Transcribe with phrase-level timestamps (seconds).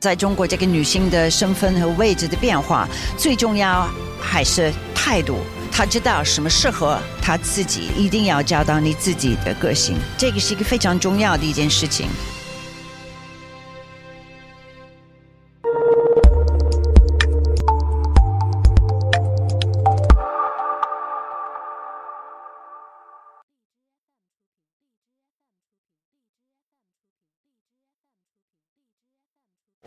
[0.00, 3.86] 在中国，这个女性的身份和位置的变化，最重要
[4.18, 5.40] 还是态度。
[5.70, 12.08] 她知道什么适合她自己，一定要找到你自己的个性，这个是一个非常重要的一件事情。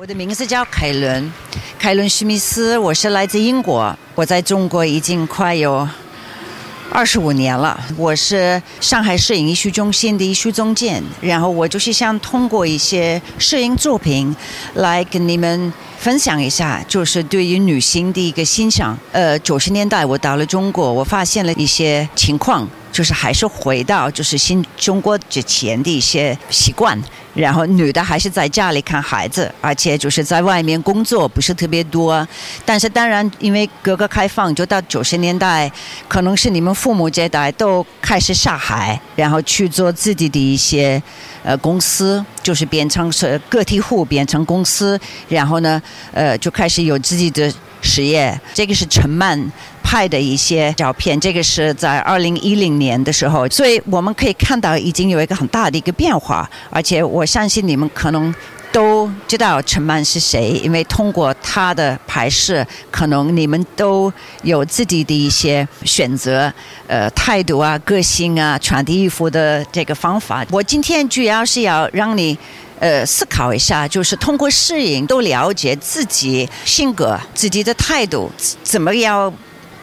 [0.00, 1.30] 我的名字叫凯伦，
[1.78, 5.86] 凯伦史密斯，我是来自英国，我在中国已经快有
[6.90, 7.78] 二十五年了。
[7.98, 14.34] 我是上海摄影艺术中心的艺术总监，然后我就是想通过一些摄影作品
[14.76, 18.98] 来跟你们分享一下，就是对于女性的一个欣赏。
[19.12, 26.96] 呃，九十年代我到了中国，我发现了一些情况，就是还是回到就是新中国之前的一些习惯。
[27.34, 32.28] 然后女的还是在家里看孩子，而且就是在外面工作不是特别多。
[32.62, 35.72] 但是当然，因为改革开放，就到九十年代，
[36.06, 41.02] 可能是你们父母这代都开始下海，然后去做自己的一些
[41.42, 45.80] 呃公司，就是变成是个体户，变成公司，然后呢，
[46.12, 47.50] 呃，就开始有自己的
[47.82, 48.40] 实验。
[48.54, 49.52] 这个是陈曼。
[49.84, 58.34] 拍的一些照片，这个是在二零一零年的时候，所以我们可以看到已经有一个很大的一个变化，而且我相信你们可能
[58.72, 64.10] 都知道陈曼是谁，因为通过他的拍摄，可能你们都
[64.44, 66.50] 有自己的一些选择，
[66.86, 70.42] 呃，态度啊、个性啊、穿的衣服的这个方法。
[70.50, 72.38] 我今天主要是要让你
[72.82, 78.30] 呃思考一下，就是通过摄影都了解自己性格、自己的态度，
[78.62, 79.32] 怎么要。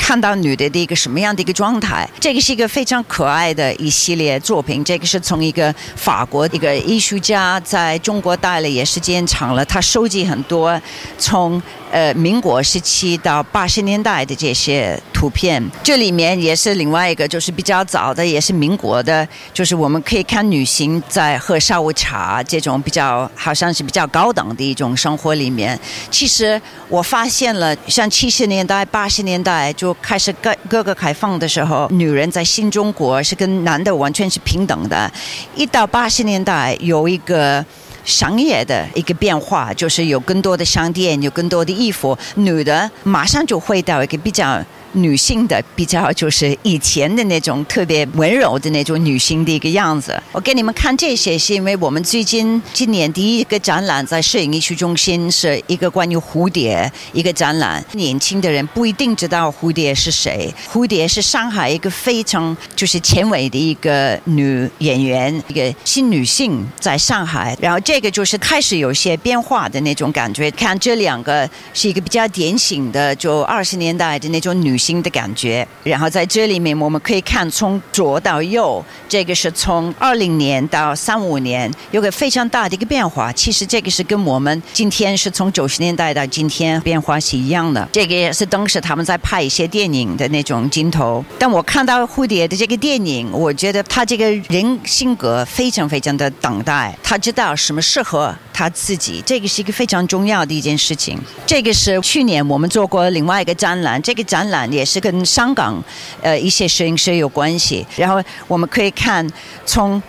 [0.00, 2.08] 看到女的的一个什么样的一个状态？
[2.18, 4.82] 这个是一个非常可爱的一系列作品。
[4.82, 10.80] 这个是从一个法国一个艺术家在中国待了也时间长了，他收集很多
[11.18, 11.60] 从
[11.90, 15.62] 呃民国时期到八十年代的这些图片。
[15.82, 25.78] 这里面也是另外一个，就是比较早的，也是民国的，就是我们可以看女性在喝下午茶这种比较好像是比较高档的一种生活里面。
[26.10, 29.94] 其实我发现了，像七十年代、八十年代就。
[30.00, 35.10] 开始改革开放的时候，女人在新中国是跟男的完全是平等的。
[35.54, 37.62] 一到八十年代，有一个
[38.08, 44.58] 商业的一个变化，就是有更多的商店，有更多的衣服，女的马上就回到一个比较。
[45.02, 50.20] 女性的比较就是以前的那种特别温柔的那种女性的一个样子。
[50.32, 57.84] 我给你们看这些，是因为我们最近今年第一个展览在摄影艺术中心是一个关于蝴蝶一个展览。
[57.92, 67.56] 年轻的人不一定知道蝴蝶是谁，蝴蝶是上海一个非常就是前卫的一个女演员，一个新女性在上海。
[67.60, 70.50] 然后这个就是开始有些变化的那种感觉。
[70.50, 74.87] 看这两个是一个比较典型的，就二十年代的那种女性。
[74.88, 83.30] 新的感觉，然后在这里面我们可以看从左到右，这个是从二零年到三五年有个非常大的一个变化。
[83.30, 87.86] 其实这个是跟我们今天是从九十年代到今天变化是一样的。
[87.92, 91.22] 这个也是当时他们在拍一些电影的那种镜头。
[91.38, 101.16] 但我看到蝴蝶的这个电影，我觉得他这个人性格非常非常的等待，他知道什么适合他自己，这个是一个非常重要的一件事情。
[101.46, 104.68] 这个是去年我们做过另外一个展览，这个展览。
[104.72, 105.80] 也是跟香港，
[106.20, 107.86] 呃，一些摄影师有关系。
[107.96, 109.24] 然后我们可以看，
[109.64, 110.02] 从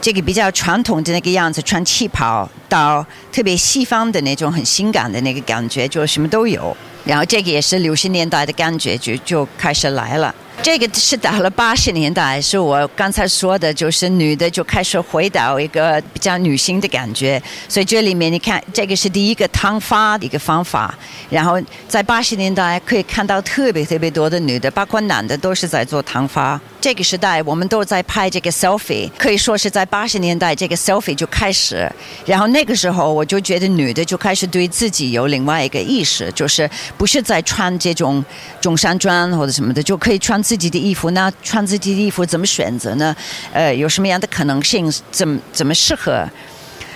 [0.00, 6.76] 这个比较传统的那个样子，穿旗袍，到特别西方的那种很性感的那个感觉，就什么都有。
[7.04, 10.34] 然后这个也是六十年代的感觉，就就开始来了。
[10.64, 17.40] 这个是到了八十年代，是我刚才说的，就是女的就开始回到一个比较女性的感觉。
[17.68, 20.98] 所以这里面你看，这个是第一个烫发的一个方法。
[21.28, 26.58] 然后在八十年代可以看到特别特别多的女的，包括男的都是在做烫发。
[26.80, 31.86] 这个时代我们都在拍这个 selfie，可以说是在八十年代这个 selfie 就开始。
[32.24, 38.24] 然后那个时候我就觉得女的就开始对自己有另外一个意识，就是不是在穿这种
[38.62, 40.42] 中山装或者什么的就可以穿。
[40.53, 43.14] 自自己的衣服，那穿自己的衣服怎么选择呢？
[43.52, 44.88] 呃，有什么样的可能性？
[45.10, 46.24] 怎么怎么适合？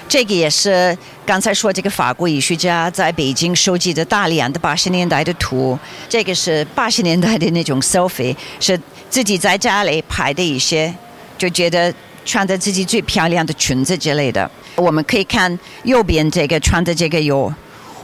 [0.08, 0.96] 这个也是
[1.26, 5.76] 刚才说这个法国艺术家在北京收集的大量的八十年代的图。
[6.08, 10.94] 这个是八十年代的那种 selfie，是自己在家里拍的一些，
[11.36, 11.92] 就觉得
[12.24, 14.48] 穿的自己最漂亮的裙子之类的。
[14.76, 17.52] 我们可以看右边这个穿的这个有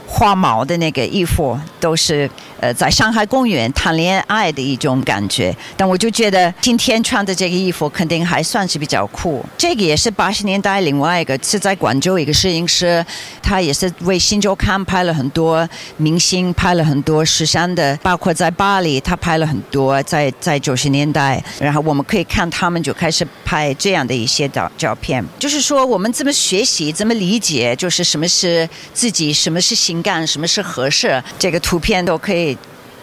[0.07, 2.29] 花毛的那个衣服，都是
[2.59, 5.55] 呃在上海公园谈恋爱的一种感觉。
[5.75, 9.43] 但我就觉得今天穿的这个衣服肯定还算是比较酷。
[9.57, 13.05] 这个也是八十年代另外一个是在广州一个摄影师，
[13.41, 15.67] 他也是为《新周刊》拍了很多
[15.97, 20.01] 明星，拍了很多时尚的，包括在巴黎，他拍了很多。
[20.03, 32.57] 在在九十年代，然后我们可以看他们就开始拍这样的一些照照片，就是说我们怎么学习，怎么理解，就是什么是自己，什么是性感，什么是合适，这个图片都可以。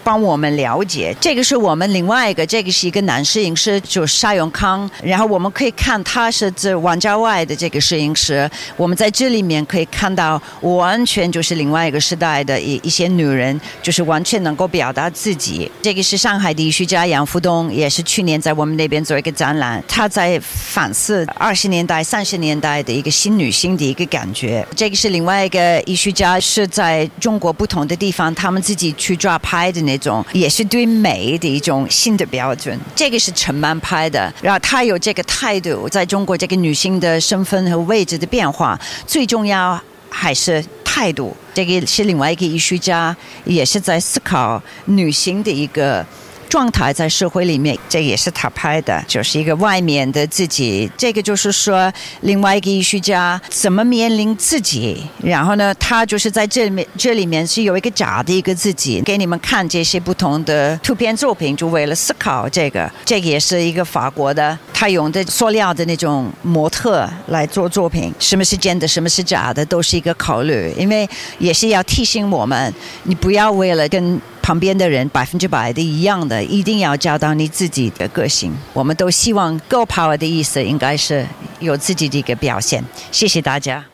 [0.05, 4.91] 帮我们了解，这个是我们另外一个，这个是一个男摄影师，就是沙永康。
[5.03, 8.51] 然后我们可以看他是这王家外的这个摄影师。
[8.77, 15.71] 我们在这里面可以看到，完全就是另外一个时代的一一些女人，就是完全能够表达自己。
[15.81, 24.67] 这个是上海的艺术家杨福东，也是去年在我们那边做一个展览，他在反思二十年代、三十年代的一个新女性的一个感觉。
[24.75, 29.92] 这个是另外一个艺术家，是在中国不同的地方，他们自己去抓拍的那。
[29.93, 32.79] 那种也是对美的一种新的标准。
[32.97, 39.79] 这个是陈曼拍的，然后她有这个态度，在中国这个女性的身份和位置的变化，最重要
[40.09, 41.37] 还是态度。
[41.53, 46.05] 这个是另外一个艺术家，也是在思考女性的一个。
[46.53, 50.91] 状态在社会里面，这也是他拍的，就是一个外面的自己。
[50.99, 51.91] 这个就是说，
[52.21, 62.93] 另外一个艺术家怎么面临自己，然后呢，他就是在这里面，这里面是有一个假的一个自己，给你们看这些不同的图片作品，就为了思考这个。
[63.03, 71.09] 这个也是一个法国的，他用的塑料的那种模特来做作品，什么是真的，什么是假的，都是一个考虑，因为
[71.39, 72.71] 也是要提醒我们，
[73.05, 74.21] 你不要为了跟。
[74.43, 78.53] 旁边的人百分之百的一样的，一定要找到你自己的个性。
[78.73, 81.25] 我们都希望 Go Power 的意思应该是
[81.61, 82.85] 有自己的一个表现。
[83.13, 83.92] 谢谢大家。